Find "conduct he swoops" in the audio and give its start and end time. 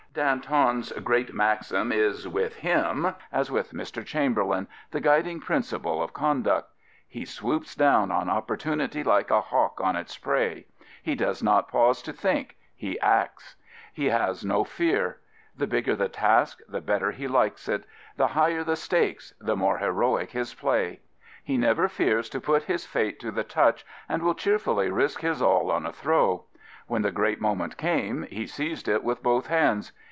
6.11-7.75